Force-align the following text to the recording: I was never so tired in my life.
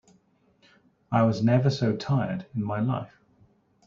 I 1.11 1.21
was 1.21 1.43
never 1.43 1.69
so 1.69 1.95
tired 1.95 2.47
in 2.55 2.63
my 2.63 2.79
life. 2.79 3.21